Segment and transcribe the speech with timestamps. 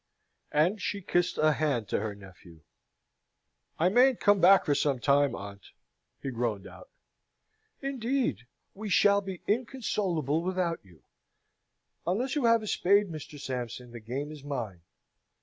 [0.51, 2.61] And she kissed a hand to her nephew.
[3.77, 5.73] "I mayn't come back for some time, aunt,"
[6.23, 6.89] he groaned out.
[7.83, 8.47] "Indeed!
[8.73, 11.03] We shall be inconsolable without you!
[12.07, 13.39] Unless you have a spade, Mr.
[13.39, 14.81] Sampson, the game is mine.